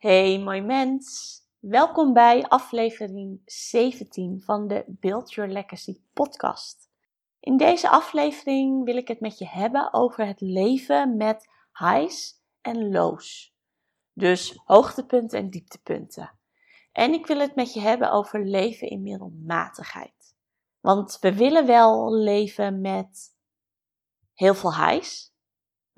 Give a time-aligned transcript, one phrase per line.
[0.00, 6.90] Hey mooi mens, welkom bij aflevering 17 van de Build Your Legacy podcast.
[7.40, 12.90] In deze aflevering wil ik het met je hebben over het leven met highs en
[12.90, 13.54] lows.
[14.12, 16.38] Dus hoogtepunten en dieptepunten.
[16.92, 20.34] En ik wil het met je hebben over leven in middelmatigheid.
[20.80, 23.34] Want we willen wel leven met
[24.34, 25.29] heel veel highs,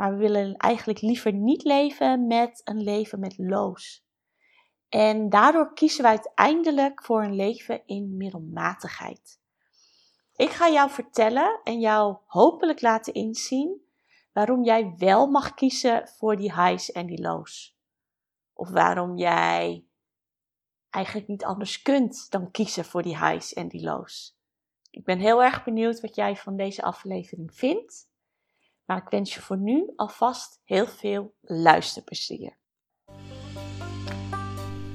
[0.03, 4.07] maar we willen eigenlijk liever niet leven met een leven met loos.
[4.89, 9.41] En daardoor kiezen we uiteindelijk voor een leven in middelmatigheid.
[10.37, 13.83] Ik ga jou vertellen en jou hopelijk laten inzien
[14.33, 17.79] waarom jij wel mag kiezen voor die highs en die lows.
[18.53, 19.85] Of waarom jij
[20.91, 24.39] eigenlijk niet anders kunt dan kiezen voor die highs en die lows.
[24.91, 28.11] Ik ben heel erg benieuwd wat jij van deze aflevering vindt.
[28.87, 32.61] Maar ik wens je voor nu alvast heel veel luisterplezier.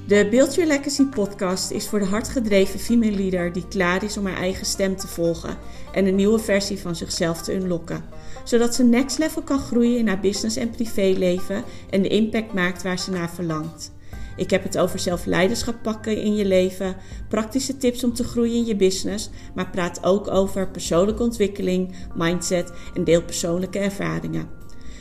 [0.07, 4.25] De Build Your Legacy podcast is voor de hardgedreven female leader die klaar is om
[4.25, 5.57] haar eigen stem te volgen
[5.93, 8.03] en een nieuwe versie van zichzelf te unlocken.
[8.43, 12.83] Zodat ze next level kan groeien in haar business en privéleven en de impact maakt
[12.83, 13.95] waar ze naar verlangt.
[14.37, 16.95] Ik heb het over zelfleiderschap pakken in je leven,
[17.29, 22.71] praktische tips om te groeien in je business, maar praat ook over persoonlijke ontwikkeling, mindset
[22.93, 24.49] en deel persoonlijke ervaringen.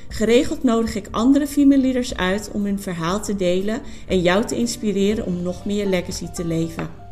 [0.08, 4.56] Geregeld nodig ik andere female leaders uit om hun verhaal te delen en jou te
[4.56, 7.05] inspireren om nog meer legacy te leven.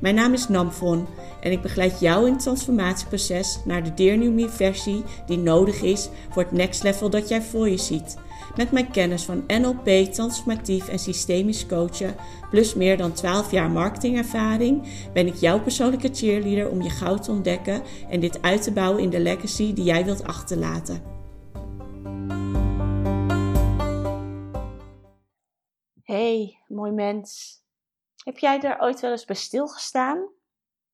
[0.00, 1.06] Mijn naam is Namfon
[1.40, 6.42] en ik begeleid jou in het transformatieproces naar de Dear versie die nodig is voor
[6.42, 8.16] het next level dat jij voor je ziet.
[8.56, 12.14] Met mijn kennis van NLP, transformatief en systemisch coachen,
[12.50, 17.30] plus meer dan 12 jaar marketingervaring, ben ik jouw persoonlijke cheerleader om je goud te
[17.30, 21.02] ontdekken en dit uit te bouwen in de legacy die jij wilt achterlaten.
[26.02, 27.59] Hey, mooi mens.
[28.24, 30.32] Heb jij er ooit wel eens bij stilgestaan?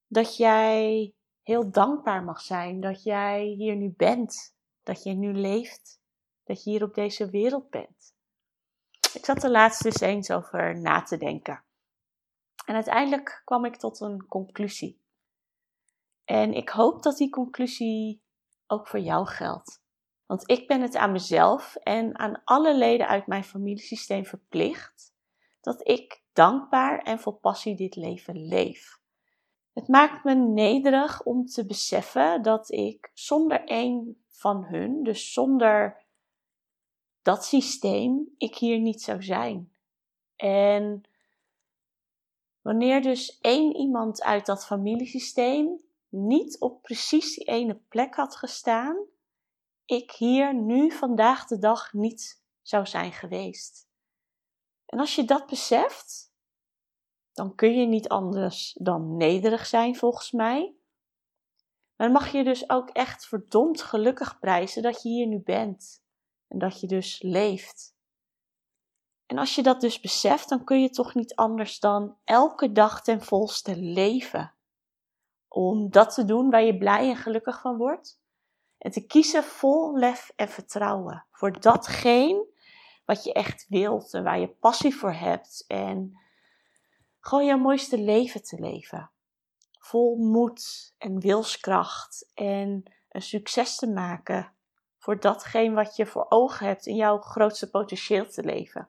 [0.07, 6.05] Dat jij heel dankbaar mag zijn dat jij hier nu bent, dat je nu leeft
[6.47, 8.15] dat je hier op deze wereld bent.
[9.15, 11.65] Ik zat er laatst dus eens over na te denken.
[12.65, 15.01] En uiteindelijk kwam ik tot een conclusie.
[16.25, 18.23] En ik hoop dat die conclusie
[18.67, 19.83] ook voor jou geldt.
[20.27, 25.15] Want ik ben het aan mezelf en aan alle leden uit mijn familiesysteem verplicht
[25.67, 29.01] dat ik dankbaar en vol passie dit leven leef.
[29.73, 36.05] Het maakt me nederig om te beseffen dat ik zonder een van hun, dus zonder
[37.23, 39.73] dat systeem ik hier niet zou zijn.
[40.37, 41.03] En
[42.61, 48.97] wanneer dus één iemand uit dat familiesysteem niet op precies die ene plek had gestaan,
[49.85, 53.86] ik hier nu vandaag de dag niet zou zijn geweest.
[54.87, 56.33] En als je dat beseft,
[57.33, 60.77] dan kun je niet anders dan nederig zijn volgens mij.
[61.97, 66.05] Maar dan mag je dus ook echt verdomd gelukkig prijzen dat je hier nu bent.
[66.49, 67.95] En dat je dus leeft.
[69.27, 73.03] En als je dat dus beseft, dan kun je toch niet anders dan elke dag
[73.03, 74.55] ten volste leven.
[75.49, 78.21] Om dat te doen waar je blij en gelukkig van wordt.
[78.79, 81.27] En te kiezen vol lef en vertrouwen.
[81.31, 82.47] Voor datgene
[83.07, 85.65] wat je echt wilt en waar je passie voor hebt.
[85.67, 86.19] En
[87.21, 89.11] gewoon je mooiste leven te leven.
[89.79, 94.53] Vol moed en wilskracht en een succes te maken
[94.99, 98.89] voor datgene wat je voor ogen hebt in jouw grootste potentieel te leven.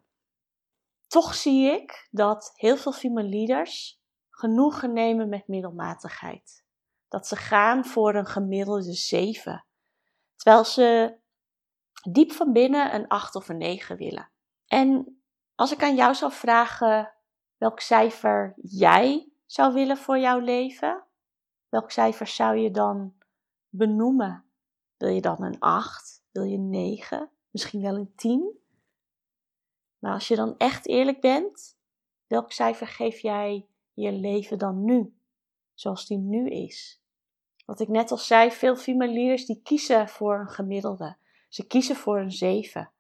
[1.08, 6.66] Toch zie ik dat heel veel female leaders genoegen nemen met middelmatigheid.
[7.08, 9.66] Dat ze gaan voor een gemiddelde 7,
[10.36, 11.18] terwijl ze
[12.14, 14.30] diep van binnen een 8 of een 9 willen.
[14.66, 15.20] En
[15.56, 17.14] als ik aan jou zou vragen
[17.58, 21.04] welk cijfer jij zou willen voor jouw leven,
[21.70, 23.14] welk cijfer zou je dan
[23.70, 24.48] benoemen
[24.98, 26.24] wil je dan een 8?
[26.32, 27.30] Wil je een 9?
[27.52, 28.60] Misschien wel een 10?
[30.00, 31.78] Maar als je dan echt eerlijk bent,
[32.28, 35.18] welk cijfer geef jij je leven dan nu?
[35.74, 37.02] Zoals die nu is.
[37.66, 41.18] Wat ik net al zei, veel female die kiezen voor een gemiddelde.
[41.48, 42.92] Ze kiezen voor een 7.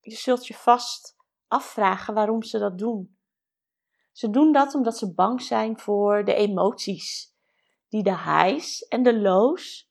[0.00, 3.16] Je zult je vast afvragen waarom ze dat doen.
[4.12, 7.34] Ze doen dat omdat ze bang zijn voor de emoties
[7.88, 9.90] die de highs en de lows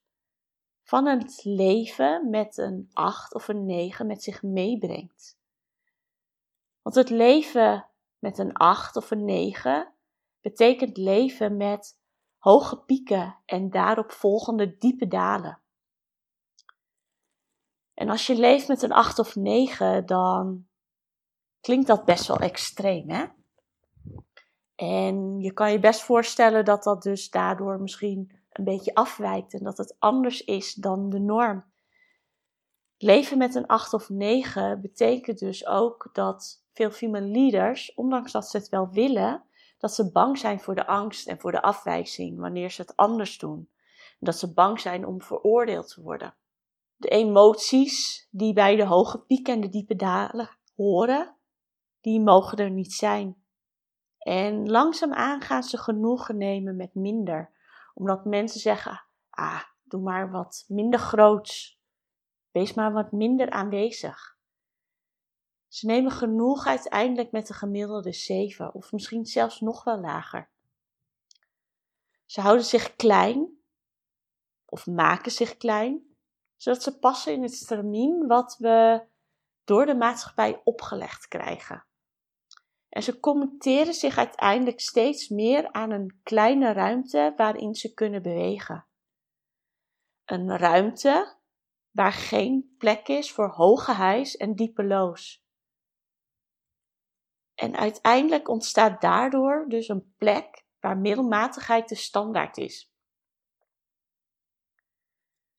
[0.83, 5.39] van het leven met een 8 of een 9 met zich meebrengt.
[6.81, 7.89] Want het leven
[8.19, 9.93] met een 8 of een 9
[10.41, 11.99] betekent leven met
[12.37, 15.61] hoge pieken en daarop volgende diepe dalen.
[17.97, 20.67] En als je leeft met een 8 of 9, dan
[21.61, 23.25] klinkt dat best wel extreem, hè?
[24.75, 29.63] En je kan je best voorstellen dat dat dus daardoor misschien een beetje afwijkt en
[29.63, 31.65] dat het anders is dan de norm.
[32.97, 38.49] Leven met een 8 of 9 betekent dus ook dat veel female leaders, ondanks dat
[38.49, 39.43] ze het wel willen,
[39.77, 43.37] dat ze bang zijn voor de angst en voor de afwijzing wanneer ze het anders
[43.37, 43.69] doen.
[44.19, 46.35] dat ze bang zijn om veroordeeld te worden.
[46.97, 51.35] De emoties die bij de hoge pieken en de diepe dalen horen,
[52.01, 53.43] die mogen er niet zijn.
[54.17, 57.51] En langzaamaan gaan ze genoegen nemen met minder,
[57.93, 61.79] omdat mensen zeggen: ah, doe maar wat minder groots.
[62.51, 64.37] Wees maar wat minder aanwezig.
[65.67, 70.49] Ze nemen genoeg uiteindelijk met de gemiddelde 7 of misschien zelfs nog wel lager.
[72.25, 73.57] Ze houden zich klein
[74.65, 76.16] of maken zich klein,
[76.57, 79.07] zodat ze passen in het stramien wat we
[79.63, 81.85] door de maatschappij opgelegd krijgen.
[82.89, 88.87] En ze commenteren zich uiteindelijk steeds meer aan een kleine ruimte waarin ze kunnen bewegen.
[90.25, 91.37] Een ruimte
[91.91, 95.45] waar geen plek is voor hoge hijs en diepe loos.
[97.53, 102.91] En uiteindelijk ontstaat daardoor dus een plek waar middelmatigheid de standaard is.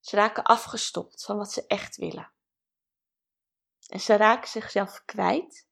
[0.08, 2.30] Ze raken afgestopt van wat ze echt willen.
[3.88, 5.68] En ze raken zichzelf kwijt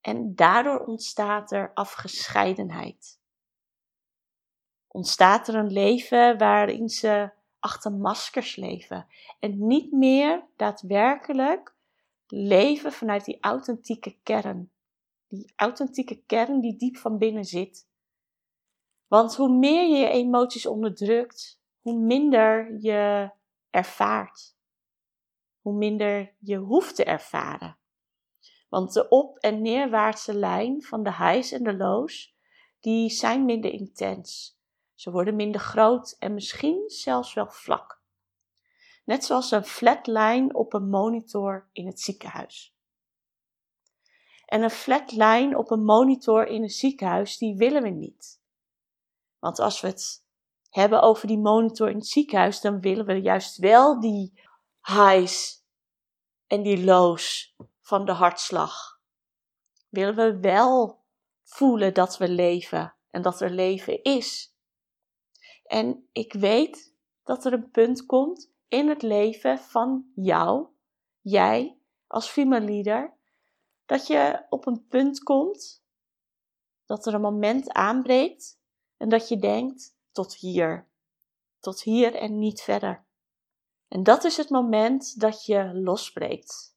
[0.00, 3.20] en daardoor ontstaat er afgescheidenheid.
[4.86, 9.06] Ontstaat er een leven waarin ze achter maskers leven
[9.38, 11.74] en niet meer daadwerkelijk
[12.26, 14.72] leven vanuit die authentieke kern.
[15.28, 17.88] Die authentieke kern die diep van binnen zit.
[19.06, 23.30] Want hoe meer je je emoties onderdrukt, hoe minder je
[23.70, 24.56] ervaart.
[25.60, 27.78] Hoe minder je hoeft te ervaren.
[28.68, 32.36] Want de op- en neerwaartse lijn van de highs en de lows,
[32.80, 34.58] die zijn minder intens.
[34.94, 38.02] Ze worden minder groot en misschien zelfs wel vlak.
[39.04, 42.74] Net zoals een flatline op een monitor in het ziekenhuis.
[44.46, 48.40] En een flatline op een monitor in een ziekenhuis, die willen we niet.
[49.38, 50.24] Want als we het
[50.70, 54.40] hebben over die monitor in het ziekenhuis, dan willen we juist wel die
[54.82, 55.64] highs
[56.46, 59.00] en die lows van de hartslag?
[59.88, 61.04] Willen we wel
[61.42, 64.54] voelen dat we leven en dat er leven is?
[65.64, 66.94] En ik weet
[67.24, 70.66] dat er een punt komt in het leven van jou,
[71.20, 73.14] jij als female leader,
[73.86, 75.84] dat je op een punt komt,
[76.84, 78.60] dat er een moment aanbreekt
[78.96, 80.88] en dat je denkt tot hier,
[81.60, 83.04] tot hier en niet verder.
[83.88, 86.70] En dat is het moment dat je losbreekt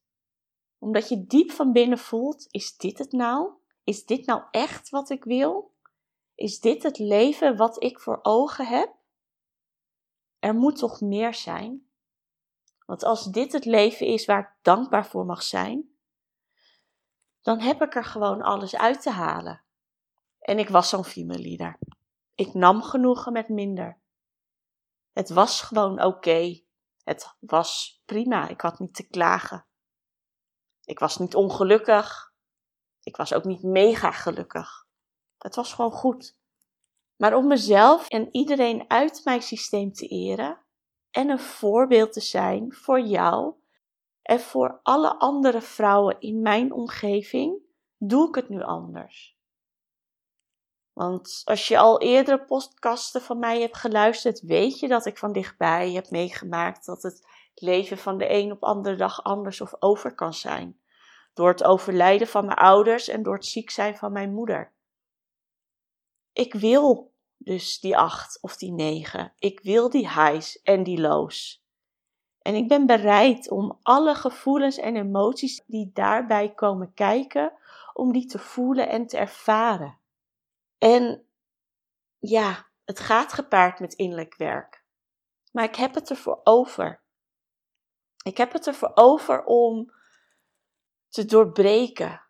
[0.84, 3.52] omdat je diep van binnen voelt: is dit het nou?
[3.84, 5.74] Is dit nou echt wat ik wil?
[6.36, 8.94] Is dit het leven wat ik voor ogen heb?
[10.40, 11.88] Er moet toch meer zijn?
[12.86, 15.90] Want als dit het leven is waar ik dankbaar voor mag zijn,
[17.42, 19.62] dan heb ik er gewoon alles uit te halen.
[20.40, 21.80] En ik was zo'n female leader.
[22.36, 24.02] Ik nam genoegen met minder.
[25.12, 26.62] Het was gewoon oké.
[27.04, 28.48] Het was prima.
[28.48, 29.66] Ik had niet te klagen.
[30.84, 32.34] Ik was niet ongelukkig.
[33.04, 34.88] Ik was ook niet mega gelukkig.
[35.38, 36.38] Het was gewoon goed.
[37.16, 40.66] Maar om mezelf en iedereen uit mijn systeem te eren
[41.12, 43.56] en een voorbeeld te zijn voor jou
[44.22, 47.62] en voor alle andere vrouwen in mijn omgeving,
[47.98, 49.38] doe ik het nu anders.
[50.94, 55.34] Want als je al eerdere podcasten van mij hebt geluisterd, weet je dat ik van
[55.34, 60.16] dichtbij heb meegemaakt dat het leven van de een op andere dag anders of over
[60.16, 60.80] kan zijn.
[61.34, 64.72] Door het overlijden van mijn ouders en door het ziek zijn van mijn moeder.
[66.34, 69.34] Ik wil dus die acht of die negen.
[69.38, 71.64] Ik wil die highs en die lows.
[72.42, 77.54] En ik ben bereid om alle gevoelens en emoties die daarbij komen kijken,
[77.94, 79.98] om die te voelen en te ervaren.
[80.84, 81.28] En
[82.18, 84.86] ja, het gaat gepaard met innerlijk werk.
[85.52, 87.04] Maar ik heb het ervoor over.
[88.24, 89.94] Ik heb het ervoor over om
[91.10, 92.22] te doorbreken,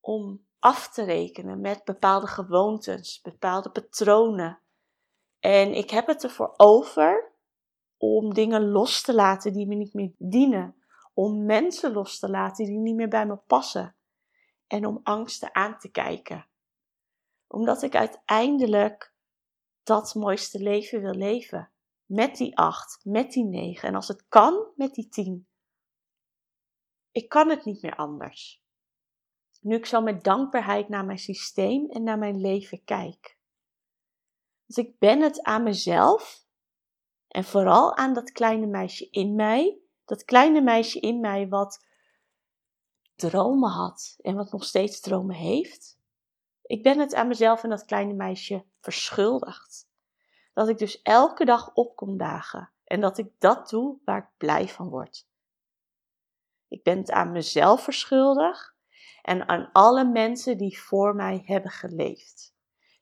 [0.00, 4.60] om af te rekenen met bepaalde gewoontes, bepaalde patronen.
[5.38, 7.32] En ik heb het ervoor over
[7.96, 12.64] om dingen los te laten die me niet meer dienen, om mensen los te laten
[12.64, 13.96] die niet meer bij me passen
[14.66, 16.50] en om angsten aan te kijken.
[17.52, 19.14] Omdat ik uiteindelijk
[19.82, 21.70] dat mooiste leven wil leven.
[22.04, 25.48] Met die acht, met die negen en als het kan, met die tien.
[27.10, 28.62] Ik kan het niet meer anders.
[29.60, 33.38] Nu ik zo met dankbaarheid naar mijn systeem en naar mijn leven kijk.
[34.66, 36.46] Dus ik ben het aan mezelf
[37.28, 39.78] en vooral aan dat kleine meisje in mij.
[40.04, 41.86] Dat kleine meisje in mij wat
[43.14, 46.00] dromen had en wat nog steeds dromen heeft.
[46.62, 49.90] Ik ben het aan mezelf en dat kleine meisje verschuldigd.
[50.52, 54.28] Dat ik dus elke dag op kom dagen en dat ik dat doe waar ik
[54.36, 55.28] blij van word.
[56.68, 58.74] Ik ben het aan mezelf verschuldigd
[59.22, 62.54] en aan alle mensen die voor mij hebben geleefd.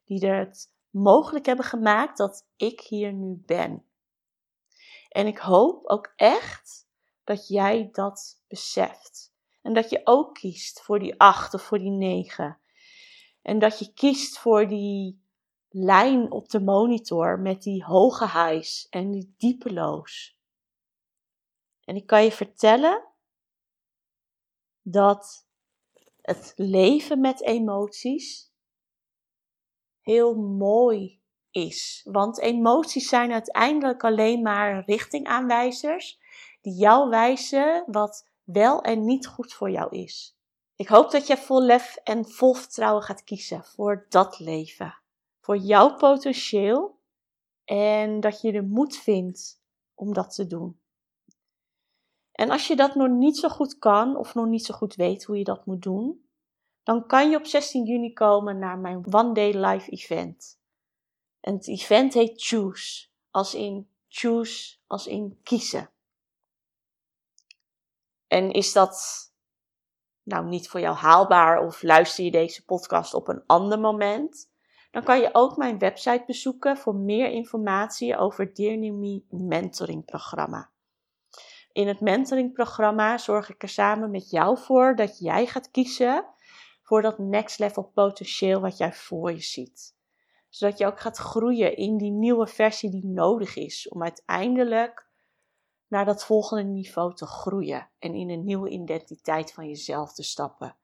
[0.03, 3.85] Die er het mogelijk hebben gemaakt dat ik hier nu ben.
[5.09, 6.87] En ik hoop ook echt
[7.23, 9.33] dat jij dat beseft.
[9.61, 12.60] En dat je ook kiest voor die acht of voor die negen.
[13.41, 15.21] En dat je kiest voor die
[15.69, 20.39] lijn op de monitor met die hoge highs en die diepe lows.
[21.83, 23.07] En ik kan je vertellen
[24.81, 25.47] dat
[26.21, 28.53] het leven met emoties
[30.01, 31.21] heel mooi
[31.51, 32.07] is.
[32.11, 36.19] Want emoties zijn uiteindelijk alleen maar richtingaanwijzers
[36.61, 40.39] die jou wijzen wat wel en niet goed voor jou is.
[40.81, 44.97] Ik hoop dat je vol lef en vol vertrouwen gaat kiezen voor dat leven.
[45.39, 46.99] Voor jouw potentieel
[47.63, 49.61] en dat je de moed vindt
[49.93, 50.79] om dat te doen.
[52.31, 55.23] En als je dat nog niet zo goed kan of nog niet zo goed weet
[55.23, 56.25] hoe je dat moet doen,
[56.83, 60.59] dan kan je op 16 juni komen naar mijn One Day Live Event.
[61.39, 65.89] En het event heet Choose, als in choose, als in kiezen.
[68.27, 69.29] En is dat
[70.23, 74.49] nou niet voor jou haalbaar of luister je deze podcast op een ander moment?
[74.91, 80.69] Dan kan je ook mijn website bezoeken voor meer informatie over het mentoring programma.
[81.71, 86.25] In het mentoringprogramma zorg ik er samen met jou voor dat jij gaat kiezen
[86.81, 89.95] voor dat next level potentieel wat jij voor je ziet.
[90.49, 95.09] Zodat je ook gaat groeien in die nieuwe versie die nodig is om uiteindelijk
[95.91, 100.77] naar dat volgende niveau te groeien en in een nieuwe identiteit van jezelf te stappen.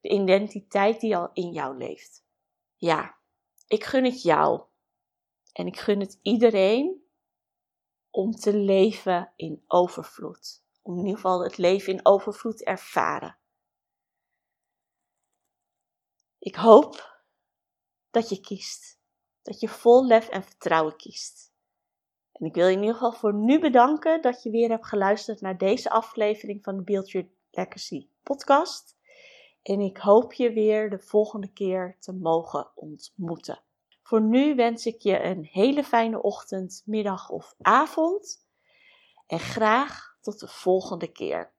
[0.00, 2.24] De identiteit die al in jou leeft.
[2.76, 3.18] Ja,
[3.66, 4.62] ik gun het jou
[5.52, 7.04] en ik gun het iedereen
[8.10, 10.64] om te leven in overvloed.
[10.82, 13.38] Om in ieder geval het leven in overvloed te ervaren.
[16.38, 17.22] Ik hoop
[18.10, 19.00] dat je kiest.
[19.42, 21.53] Dat je vol lef en vertrouwen kiest.
[22.34, 25.40] En ik wil je in ieder geval voor nu bedanken dat je weer hebt geluisterd
[25.40, 28.96] naar deze aflevering van de Build Your Legacy podcast.
[29.62, 33.62] En ik hoop je weer de volgende keer te mogen ontmoeten.
[34.02, 38.46] Voor nu wens ik je een hele fijne ochtend, middag of avond.
[39.26, 41.53] En graag tot de volgende keer.